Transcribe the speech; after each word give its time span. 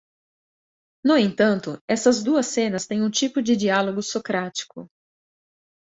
No 1.05 1.15
entanto, 1.15 1.79
essas 1.87 2.23
duas 2.23 2.47
cenas 2.47 2.87
têm 2.87 3.03
um 3.03 3.09
tipo 3.11 3.39
de 3.39 3.55
diálogo 3.55 4.01
socrático. 4.01 4.89